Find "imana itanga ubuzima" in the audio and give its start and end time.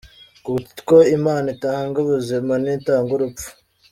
1.17-2.53